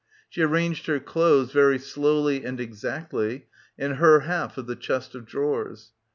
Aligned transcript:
She 0.29 0.41
arranged 0.41 0.87
her 0.87 0.99
clothes 0.99 1.51
very 1.51 1.77
slowly 1.77 2.43
and 2.43 2.59
exactly 2.59 3.45
in 3.77 3.91
her 3.97 4.21
half 4.21 4.57
of 4.57 4.65
the 4.65 4.75
chest 4.75 5.13
of 5.13 5.27
drawers. 5.27 5.91